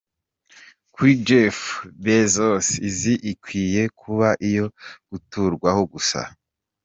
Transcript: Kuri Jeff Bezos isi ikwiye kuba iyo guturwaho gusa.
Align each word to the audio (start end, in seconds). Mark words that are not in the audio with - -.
Kuri 0.93 1.11
Jeff 1.27 1.57
Bezos 2.03 2.67
isi 2.89 3.13
ikwiye 3.31 3.83
kuba 3.99 4.27
iyo 4.49 4.65
guturwaho 5.09 5.81
gusa. 5.93 6.19